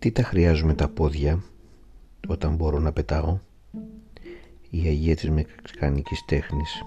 Τι 0.00 0.10
τα 0.10 0.22
χρειάζομαι 0.22 0.74
τα 0.74 0.88
πόδια 0.88 1.42
όταν 2.28 2.54
μπορώ 2.54 2.78
να 2.78 2.92
πετάω; 2.92 3.38
Η 4.70 4.86
Αγία 4.86 5.16
της 5.16 5.30
Μεξικανικής 5.30 6.24
τέχνης. 6.26 6.82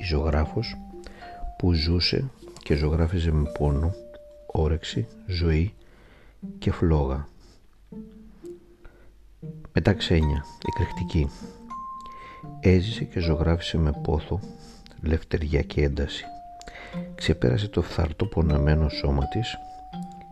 Η 0.00 0.02
ζωγράφος 0.04 0.76
που 1.58 1.72
ζούσε 1.72 2.30
και 2.62 2.74
ζωγράφιζε 2.74 3.30
με 3.30 3.50
πόνο, 3.58 3.94
όρεξη, 4.46 5.06
ζωή 5.26 5.74
και 6.58 6.70
φλόγα. 6.70 7.28
Μετά 9.72 9.92
ξένια, 9.92 10.44
εκρηκτική. 10.66 11.30
Έζησε 12.60 13.04
και 13.04 13.20
ζωγράφισε 13.20 13.78
με 13.78 13.92
πόθο, 14.02 14.40
λευτεριά 15.02 15.62
και 15.62 15.82
ένταση. 15.82 16.24
Ξεπέρασε 17.14 17.68
το 17.68 17.82
φθαρτό 17.82 18.26
ποναμένο 18.26 18.88
σώμα 18.88 19.28
της 19.28 19.56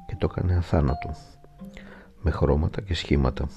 και 0.07 0.17
το 0.19 0.29
έκανε 0.31 0.57
αθάνατο, 0.57 1.15
με 2.27 2.33
χρώματα 2.33 2.81
και 2.81 2.95
σχήματα. 2.95 3.49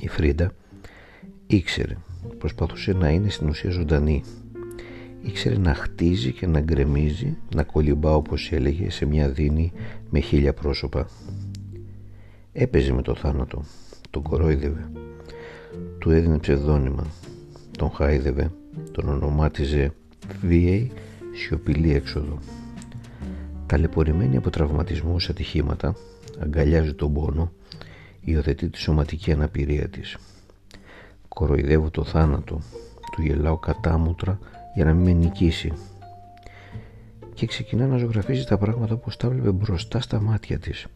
Η 0.00 0.08
Φρίντα 0.08 0.52
ήξερε, 1.46 1.96
προσπαθούσε 2.38 2.92
να 2.92 3.08
είναι 3.08 3.28
στην 3.28 3.48
ουσία 3.48 3.70
ζωντανή. 3.70 4.22
Ήξερε 5.22 5.58
να 5.58 5.74
χτίζει 5.74 6.32
και 6.32 6.46
να 6.46 6.60
γκρεμίζει, 6.60 7.36
να 7.54 7.62
κολυμπά 7.62 8.14
όπως 8.14 8.52
έλεγε 8.52 8.90
σε 8.90 9.06
μια 9.06 9.28
δίνη 9.28 9.72
με 10.10 10.20
χίλια 10.20 10.54
πρόσωπα. 10.54 11.08
Έπαιζε 12.52 12.92
με 12.92 13.02
το 13.02 13.14
θάνατο, 13.14 13.62
τον 14.10 14.22
κορόιδευε, 14.22 14.90
του 15.98 16.10
έδινε 16.10 16.38
ψευδόνυμα, 16.38 17.06
τον 17.78 17.90
χάιδευε, 17.90 18.50
τον 18.92 19.08
ονομάτιζε 19.08 19.92
βίαιη 20.40 20.90
σιωπηλή 21.34 21.94
έξοδο. 21.94 22.38
Ταλαιπωρημένη 23.68 24.36
από 24.36 24.50
τραυματισμούς 24.50 25.28
ατυχήματα, 25.28 25.94
αγκαλιάζει 26.38 26.94
τον 26.94 27.12
πόνο, 27.12 27.52
υιοθετεί 28.20 28.68
τη 28.68 28.78
σωματική 28.78 29.32
αναπηρία 29.32 29.88
της. 29.88 30.16
Κοροϊδεύω 31.28 31.90
το 31.90 32.04
θάνατο, 32.04 32.60
του 33.12 33.22
γελάω 33.22 33.56
κατάμουτρα 33.56 34.38
για 34.74 34.84
να 34.84 34.94
μην 34.94 35.04
με 35.04 35.12
νικήσει. 35.12 35.72
Και 37.34 37.46
ξεκινά 37.46 37.86
να 37.86 37.96
ζωγραφίζει 37.96 38.44
τα 38.44 38.58
πράγματα 38.58 38.94
όπως 38.94 39.16
τα 39.16 39.28
βλέπε 39.28 39.50
μπροστά 39.50 40.00
στα 40.00 40.20
μάτια 40.20 40.58
της. 40.58 40.86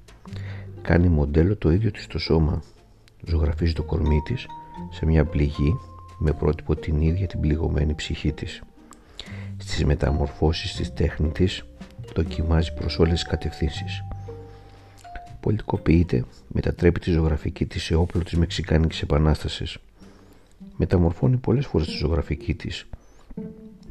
Κάνει 0.82 1.08
μοντέλο 1.08 1.56
το 1.56 1.70
ίδιο 1.70 1.90
της 1.90 2.06
το 2.06 2.18
σώμα. 2.18 2.62
Ζωγραφίζει 3.26 3.72
το 3.72 3.82
κορμί 3.82 4.20
της 4.24 4.46
σε 4.90 5.06
μια 5.06 5.24
πληγή 5.24 5.78
με 6.18 6.32
πρότυπο 6.32 6.76
την 6.76 7.00
ίδια 7.00 7.26
την 7.26 7.40
πληγωμένη 7.40 7.94
ψυχή 7.94 8.32
της. 8.32 8.62
Στις 9.56 9.84
μεταμορφώσεις 9.84 10.74
της 10.74 10.92
τέχνη 10.92 11.28
της 11.28 11.64
δοκιμάζει 12.14 12.74
προς 12.74 12.98
όλες 12.98 13.12
τις 13.12 13.22
κατευθύνσεις. 13.22 14.04
Πολιτικοποιείται, 15.40 16.24
μετατρέπει 16.48 17.00
τη 17.00 17.10
ζωγραφική 17.10 17.66
της 17.66 17.82
σε 17.82 17.94
όπλο 17.94 18.22
της 18.22 18.32
Μεξικάνικης 18.38 19.02
Επανάστασης. 19.02 19.78
Μεταμορφώνει 20.76 21.36
πολλές 21.36 21.66
φορές 21.66 21.86
τη 21.86 21.96
ζωγραφική 21.96 22.54
της. 22.54 22.86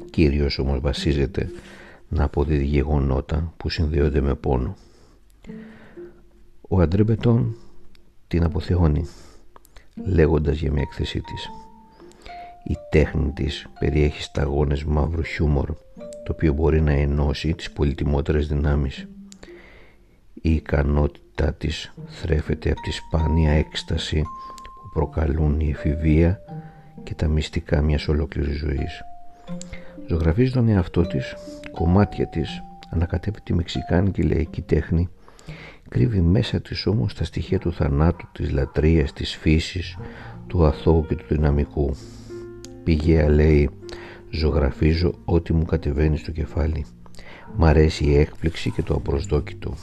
Κυρίως 0.10 0.60
όμως 0.60 0.80
βασίζεται 0.80 1.52
να 2.10 2.24
αποδίδει 2.24 2.66
γεγονότα 2.66 3.54
που 3.58 3.70
συνδέονται 3.70 4.22
με 4.22 4.36
πόνο. 4.36 4.76
Ο 6.62 6.82
Αντρέ 6.82 7.04
Μπετόν 7.04 7.56
την 8.28 8.44
αποθεώνει 8.44 9.08
λέγοντας 10.06 10.58
για 10.60 10.72
μια 10.72 10.82
έκθεσή 10.82 11.22
της 11.22 11.50
η 12.64 12.78
τέχνη 12.90 13.32
της 13.32 13.68
περιέχει 13.80 14.22
σταγόνες 14.22 14.84
μαύρου 14.84 15.24
χιούμορ 15.24 15.74
το 16.24 16.32
οποίο 16.32 16.54
μπορεί 16.54 16.82
να 16.82 16.92
ενώσει 16.92 17.54
τις 17.54 17.72
πολυτιμότερες 17.72 18.48
δυνάμεις. 18.48 19.08
Η 20.34 20.54
ικανότητά 20.54 21.54
της 21.54 21.94
θρέφεται 22.08 22.72
από 22.72 22.82
τη 22.82 22.92
σπάνια 22.92 23.52
έκσταση 23.52 24.22
που 24.22 24.90
προκαλούν 24.94 25.60
η 25.60 25.70
εφηβεία 25.70 26.40
και 27.04 27.14
τα 27.14 27.28
μυστικά 27.28 27.82
μιας 27.82 28.08
ολόκληρης 28.08 28.58
ζωής. 28.58 29.02
Ζωγραφίζει 30.08 30.52
τον 30.52 30.68
εαυτό 30.68 31.02
της, 31.02 31.36
κομμάτια 31.72 32.28
της, 32.28 32.62
ανακατεύει 32.90 33.42
τη 33.42 33.54
μεξικάνικη 33.54 34.22
λαϊκή 34.22 34.62
τέχνη, 34.62 35.10
κρύβει 35.90 36.22
μέσα 36.22 36.62
της 36.62 36.86
όμως 36.86 37.14
τα 37.14 37.24
στοιχεία 37.24 37.60
του 37.60 37.74
θανάτου, 37.74 38.28
της 38.32 38.52
λατρείας, 38.52 39.14
της 39.14 39.36
φύσης, 39.36 39.98
του 40.48 40.66
αθώου 40.66 41.06
και 41.08 41.16
του 41.16 41.26
δυναμικού. 41.28 41.96
Πηγαία 42.84 43.30
λέει 43.30 43.70
Ζωγραφίζω 44.30 45.14
ό,τι 45.26 45.54
μου 45.54 45.66
κατεβαίνει 45.66 46.18
στο 46.18 46.32
κεφάλι. 46.32 46.86
Μ' 47.56 47.66
αρέσει 47.66 48.06
η 48.06 48.18
έκπληξη 48.18 48.72
και 48.72 48.82
το 48.82 48.94
απροσδόκητο. 48.94 49.74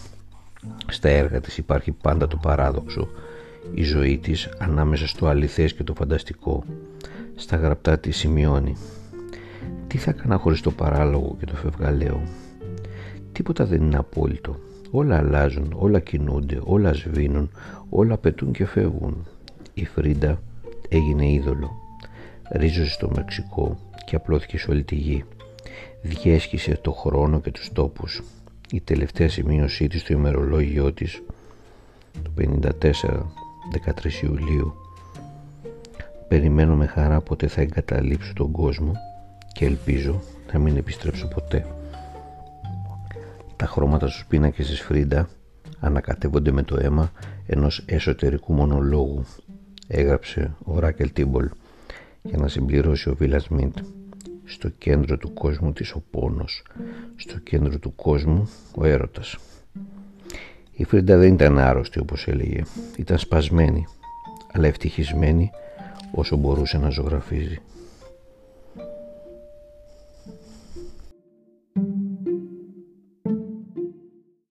Στα 0.87 1.09
έργα 1.09 1.41
της 1.41 1.59
υπάρχει 1.59 1.93
πάντα 1.93 2.27
το 2.27 2.37
παράδοξο. 2.37 3.09
Η 3.75 3.83
ζωή 3.83 4.19
της 4.19 4.49
ανάμεσα 4.59 5.07
στο 5.07 5.27
αληθές 5.27 5.75
και 5.75 5.85
το 5.85 5.95
φανταστικό. 5.95 6.65
Στα 7.35 7.57
γραπτά 7.57 7.99
της 7.99 8.17
σημειώνει. 8.17 8.77
Τι 9.87 9.99
θα 9.99 10.11
έκανα 10.11 10.37
χωρίς 10.37 10.61
το 10.61 10.71
παράλογο 10.71 11.37
και 11.39 11.47
το 11.47 11.55
φευγαλαίο; 11.55 12.23
Τίποτα 13.33 13.65
δεν 13.65 13.83
είναι 13.83 13.97
απόλυτο. 13.97 14.57
Όλα 14.91 15.17
αλλάζουν, 15.17 15.75
όλα 15.77 16.01
κινούνται, 16.01 16.61
όλα 16.65 16.93
σβήνουν, 16.93 17.51
όλα 17.89 18.19
πετούν 18.19 18.53
και 18.53 18.67
φεύγουν. 18.67 19.27
Η 19.75 19.85
Φρίντα 19.85 20.43
έγινε 20.89 21.31
είδωλο. 21.31 21.88
Ρίζωσε 22.51 22.91
στο 22.91 23.11
Μεξικό 23.15 23.79
και 24.05 24.17
απλώθηκε 24.17 24.59
σε 24.59 24.71
όλη 24.71 24.85
τη 24.85 24.95
γη. 24.95 25.25
Διέσχισε 26.03 26.79
το 26.83 26.93
χρόνο 26.93 27.41
και 27.41 27.51
τους 27.51 27.71
τόπους. 27.73 28.23
Η 28.71 28.81
τελευταία 28.81 29.29
σημείωσή 29.29 29.87
της 29.87 30.01
στο 30.01 30.13
ημερολόγιό 30.13 30.93
της 30.93 31.23
το 32.23 32.31
54, 32.39 32.71
13 33.71 34.23
Ιουλίου. 34.23 34.75
Περιμένω 36.29 36.77
με 36.77 36.87
χαρά 36.87 37.21
πότε 37.21 37.47
θα 37.47 37.61
εγκαταλείψω 37.61 38.33
τον 38.33 38.51
κόσμο 38.51 38.93
και 39.53 39.65
ελπίζω 39.65 40.21
να 40.53 40.59
μην 40.59 40.77
επιστρέψω 40.77 41.29
ποτέ. 41.29 41.67
Τα 43.57 43.67
χρώματα 43.67 44.09
στους 44.09 44.27
πίνακες 44.27 44.67
της 44.67 44.81
Φρίντα 44.81 45.29
ανακατεύονται 45.81 46.51
με 46.51 46.63
το 46.63 46.77
αίμα 46.81 47.13
ενός 47.47 47.83
εσωτερικού 47.87 48.53
μονολόγου 48.53 49.25
έγραψε 49.87 50.55
η 50.65 50.79
Ράκελ 50.79 51.13
Τίμπολ 51.13 51.49
για 52.29 52.39
να 52.39 52.49
συμπληρώσει 52.49 53.09
ο 53.09 53.15
Βίλα 53.15 53.39
Σμιτ 53.39 53.79
στο 54.45 54.69
κέντρο 54.69 55.17
του 55.17 55.33
κόσμου 55.33 55.73
της 55.73 55.93
ο 55.93 56.03
πόνος 56.11 56.63
στο 57.17 57.39
κέντρο 57.39 57.79
του 57.79 57.95
κόσμου 57.95 58.49
ο 58.75 58.85
έρωτας 58.85 59.37
η 60.81 60.85
Φρίντα 60.85 61.17
δεν 61.17 61.33
ήταν 61.33 61.59
άρρωστη 61.59 61.99
όπως 61.99 62.29
έλεγε. 62.29 62.63
Ήταν 62.97 63.19
σπασμένη 63.19 63.87
αλλά 64.53 64.67
ευτυχισμένη 64.67 65.51
όσο 66.13 66.37
μπορούσε 66.37 66.79
να 66.79 66.89
ζωγραφίζει 66.89 67.61